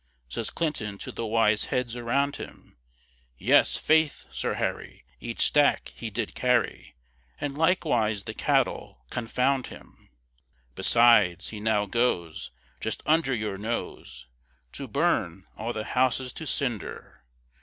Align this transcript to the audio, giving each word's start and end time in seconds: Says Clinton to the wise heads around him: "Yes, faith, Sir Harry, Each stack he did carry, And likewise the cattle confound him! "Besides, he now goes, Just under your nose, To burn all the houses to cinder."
Says 0.29 0.49
Clinton 0.49 0.97
to 0.97 1.11
the 1.11 1.27
wise 1.27 1.65
heads 1.65 1.95
around 1.95 2.37
him: 2.37 2.75
"Yes, 3.37 3.75
faith, 3.77 4.25
Sir 4.31 4.55
Harry, 4.55 5.05
Each 5.19 5.41
stack 5.41 5.89
he 5.95 6.09
did 6.09 6.33
carry, 6.33 6.95
And 7.39 7.55
likewise 7.55 8.23
the 8.23 8.33
cattle 8.33 9.05
confound 9.11 9.67
him! 9.67 10.09
"Besides, 10.73 11.49
he 11.49 11.59
now 11.59 11.85
goes, 11.85 12.49
Just 12.79 13.03
under 13.05 13.35
your 13.35 13.59
nose, 13.59 14.25
To 14.71 14.87
burn 14.87 15.45
all 15.55 15.71
the 15.71 15.83
houses 15.83 16.33
to 16.33 16.47
cinder." 16.47 17.21